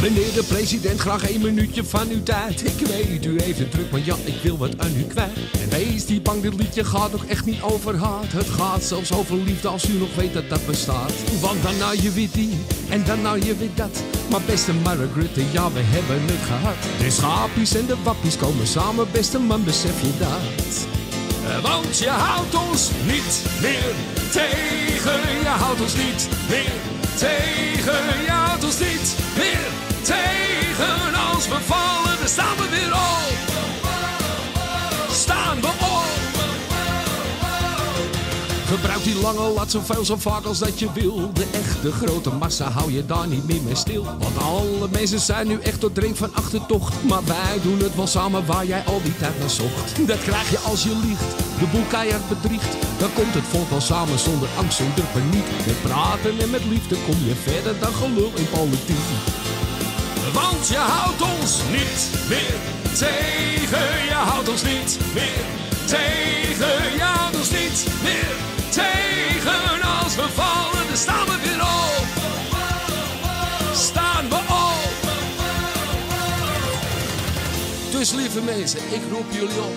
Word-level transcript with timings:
Meneer 0.00 0.32
de 0.32 0.42
president, 0.42 1.00
graag 1.00 1.30
een 1.30 1.40
minuutje 1.40 1.84
van 1.84 2.08
uw 2.08 2.22
tijd. 2.22 2.66
Ik 2.66 2.86
weet, 2.86 3.24
u 3.24 3.36
het 3.36 3.70
druk, 3.70 3.90
maar 3.90 4.00
ja, 4.04 4.16
ik 4.24 4.34
wil 4.42 4.56
wat 4.56 4.78
aan 4.78 4.96
u 4.96 5.02
kwijt. 5.02 5.36
En 5.60 5.68
wees 5.68 6.06
die 6.06 6.20
bang, 6.20 6.42
dit 6.42 6.54
liedje 6.54 6.84
gaat 6.84 7.12
nog 7.12 7.24
echt 7.24 7.44
niet 7.44 7.62
over 7.62 7.96
haat. 7.96 8.32
Het 8.32 8.48
gaat 8.48 8.82
zelfs 8.82 9.12
over 9.12 9.36
liefde 9.36 9.68
als 9.68 9.88
u 9.88 9.92
nog 9.92 10.14
weet 10.14 10.32
dat 10.32 10.48
dat 10.48 10.66
bestaat. 10.66 11.12
Want 11.40 11.62
dan 11.62 11.76
nou 11.78 12.02
je 12.02 12.10
weer 12.10 12.28
die, 12.32 12.58
en 12.88 13.04
dan 13.04 13.22
nou 13.22 13.44
je 13.44 13.56
weer 13.56 13.74
dat. 13.74 14.02
Maar 14.30 14.40
beste 14.46 14.72
Margaret, 14.72 15.36
ja, 15.52 15.72
we 15.72 15.80
hebben 15.82 16.20
het 16.26 16.46
gehad. 16.46 16.76
De 16.98 17.10
schapies 17.10 17.74
en 17.74 17.86
de 17.86 17.96
wappies 18.02 18.36
komen 18.36 18.66
samen, 18.66 19.06
beste 19.12 19.38
man, 19.38 19.64
besef 19.64 20.00
je 20.00 20.12
dat. 20.18 20.98
Want 21.62 21.98
je 21.98 22.08
houdt 22.08 22.54
ons 22.70 22.90
niet 23.06 23.42
meer 23.60 23.94
tegen, 24.30 25.20
je 25.42 25.48
houdt 25.48 25.80
ons 25.80 25.94
niet 25.94 26.28
meer 26.48 26.72
tegen, 27.16 28.22
je 28.24 28.30
houdt 28.30 28.64
ons 28.64 28.78
niet 28.78 28.99
we 31.50 31.60
vallen, 31.60 32.18
dan 32.18 32.28
staan 32.28 32.56
we 32.56 32.68
weer 32.70 32.92
op. 32.92 33.08
Staan 35.10 35.60
we 35.60 35.66
op. 35.66 36.00
Gebruik 38.66 39.04
die 39.04 39.20
lange 39.20 39.52
lat 39.54 39.70
zoveel 39.70 40.04
zo 40.04 40.16
vaak 40.16 40.44
als 40.44 40.58
dat 40.58 40.78
je 40.78 40.92
wil. 40.92 41.30
De 41.32 41.46
echte 41.52 41.92
grote 41.92 42.30
massa 42.30 42.70
hou 42.70 42.92
je 42.92 43.06
daar 43.06 43.26
niet 43.26 43.46
meer 43.46 43.62
mee 43.62 43.74
stil. 43.74 44.04
Want 44.04 44.38
alle 44.38 44.88
mensen 44.90 45.20
zijn 45.20 45.46
nu 45.46 45.58
echt 45.60 45.80
tot 45.80 45.94
drink 45.94 46.16
van 46.16 46.34
achtertocht. 46.34 47.02
Maar 47.02 47.24
wij 47.24 47.60
doen 47.62 47.78
het 47.78 47.96
wel 47.96 48.06
samen 48.06 48.46
waar 48.46 48.66
jij 48.66 48.84
al 48.84 49.00
die 49.02 49.16
tijd 49.16 49.38
naar 49.38 49.50
zocht. 49.50 50.06
Dat 50.06 50.18
krijg 50.18 50.50
je 50.50 50.58
als 50.58 50.82
je 50.82 51.00
liegt, 51.06 51.30
de 51.58 51.66
boel 51.72 51.84
keihard 51.88 52.28
bedriegt. 52.28 52.76
Dan 52.98 53.12
komt 53.14 53.34
het 53.34 53.44
volk 53.50 53.70
wel 53.70 53.80
samen 53.80 54.18
zonder 54.18 54.48
angst, 54.58 54.76
zonder 54.76 55.04
paniek. 55.12 55.66
Met 55.66 55.82
praten 55.82 56.38
en 56.40 56.50
met 56.50 56.64
liefde 56.64 56.96
kom 57.06 57.16
je 57.24 57.34
verder 57.34 57.78
dan 57.78 57.92
gelul 57.92 58.32
in 58.34 58.48
politiek. 58.48 59.06
Want 60.32 60.68
je 60.68 60.76
houdt 60.76 61.22
ons 61.22 61.60
niet 61.70 62.28
meer 62.28 62.58
tegen. 62.98 64.04
Je 64.08 64.14
houdt 64.14 64.48
ons 64.48 64.62
niet 64.62 64.98
meer 65.14 65.44
tegen. 65.86 66.94
Je 66.96 67.02
houdt 67.02 67.36
ons 67.36 67.50
niet 67.50 67.86
meer 68.02 68.34
tegen. 68.70 69.82
Als 70.02 70.14
we 70.16 70.28
vallen, 70.34 70.86
dan 70.88 70.96
staan 70.96 71.26
we 71.26 71.36
weer 71.42 71.62
op. 71.62 72.06
Staan 73.74 74.28
we 74.28 74.36
op. 74.36 75.10
Dus 77.90 78.12
lieve 78.12 78.40
mensen, 78.40 78.78
ik 78.78 79.02
roep 79.12 79.30
jullie 79.30 79.60
op. 79.60 79.76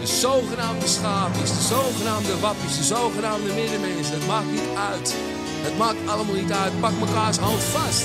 De 0.00 0.06
zogenaamde 0.06 0.86
schaapjes, 0.86 1.50
de 1.50 1.62
zogenaamde 1.62 2.40
wappies, 2.40 2.76
de 2.76 2.84
zogenaamde 2.84 3.52
middenmensen. 3.52 4.14
Het 4.14 4.26
maakt 4.26 4.50
niet 4.50 4.68
uit. 4.90 5.14
Het 5.62 5.78
maakt 5.78 5.98
allemaal 6.06 6.34
niet 6.34 6.52
uit. 6.52 6.80
Pak 6.80 6.92
mekaars 7.00 7.36
hand 7.36 7.62
vast. 7.62 8.04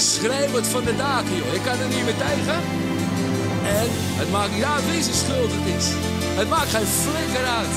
Schreeuw 0.00 0.54
het 0.54 0.66
van 0.66 0.84
de 0.84 0.96
daken, 0.96 1.36
joh. 1.36 1.54
Ik 1.54 1.62
kan 1.62 1.78
er 1.80 1.88
niet 1.88 2.04
meer 2.04 2.20
tegen. 2.28 2.58
En 3.80 3.86
het 4.20 4.30
maakt 4.30 4.54
niet 4.54 4.64
uit 4.64 4.90
wie 4.90 5.02
zijn 5.02 5.14
schuld 5.14 5.50
het 5.52 5.66
is. 5.78 5.86
Het 6.40 6.48
maakt 6.48 6.70
geen 6.70 6.90
flikker 7.02 7.46
uit. 7.60 7.76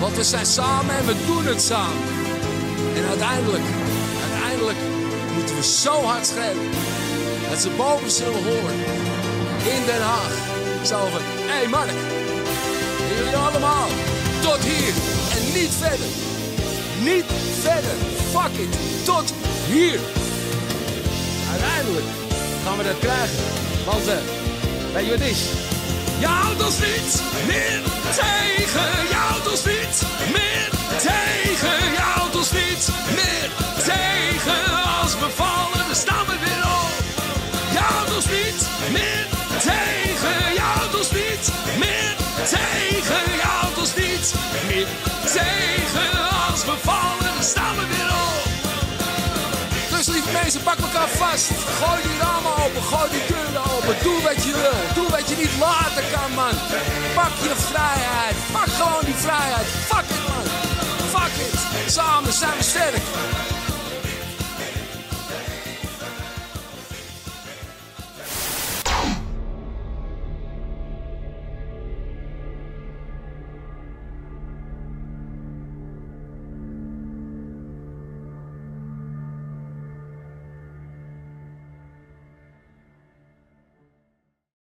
Want 0.00 0.16
we 0.16 0.24
zijn 0.24 0.46
samen 0.46 0.94
en 0.98 1.06
we 1.06 1.14
doen 1.26 1.44
het 1.44 1.62
samen. 1.62 2.02
En 2.96 3.04
uiteindelijk, 3.08 3.66
uiteindelijk 4.26 4.80
moeten 5.34 5.56
we 5.56 5.62
zo 5.62 5.94
hard 6.02 6.26
schreeuwen. 6.26 6.70
Dat 7.50 7.60
ze 7.60 7.70
boven 7.76 8.10
zullen 8.10 8.44
horen. 8.50 8.78
In 9.74 9.82
Den 9.86 10.02
Haag. 10.10 10.34
Zo 10.90 10.98
van, 11.12 11.22
hé 11.50 11.58
hey 11.58 11.68
Mark. 11.68 11.98
Jullie 13.16 13.36
allemaal. 13.36 13.88
Tot 14.42 14.60
hier 14.70 14.94
en 15.36 15.42
niet 15.58 15.74
verder. 15.84 16.10
Niet 17.08 17.28
verder. 17.66 17.96
Fuck 18.32 18.54
it. 18.64 18.72
Tot 19.04 19.32
hier. 19.66 20.23
Uiteindelijk 21.64 22.06
gaan 22.64 22.76
we 22.76 22.84
dat 22.84 22.98
krijgen. 22.98 23.44
Want, 23.84 24.06
eh, 24.08 24.16
weet 24.94 25.04
je 25.04 25.10
wat 25.10 25.20
is? 25.20 25.40
Je 26.18 26.26
houdt 26.26 26.64
ons 26.64 26.78
niet 26.78 27.22
meer 27.46 27.80
tegen. 28.20 29.08
Je 29.08 29.14
houdt 29.14 29.50
ons 29.50 29.64
niet 29.64 29.73
Mensen, 50.44 50.62
pak 50.62 50.78
elkaar 50.78 51.08
vast. 51.08 51.50
Gooi 51.80 52.02
die 52.02 52.18
ramen 52.20 52.52
open, 52.64 52.82
gooi 52.82 53.10
die 53.10 53.24
deuren 53.28 53.64
open. 53.74 53.94
Doe 54.02 54.18
wat 54.26 54.44
je 54.46 54.52
wil. 54.62 54.80
Doe 54.94 55.08
wat 55.16 55.28
je 55.30 55.36
niet 55.36 55.56
laten 55.58 56.04
kan, 56.12 56.30
man. 56.40 56.56
Pak 57.14 57.34
je 57.44 57.54
vrijheid. 57.68 58.36
Pak 58.52 58.70
gewoon 58.80 59.04
die 59.04 59.18
vrijheid. 59.26 59.66
Fuck 59.90 60.03